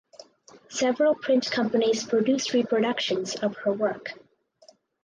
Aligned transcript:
Several 0.69 1.13
print 1.13 1.51
companies 1.51 2.03
produced 2.03 2.53
reproductions 2.53 3.35
of 3.35 3.55
her 3.57 3.71
work. 3.71 4.13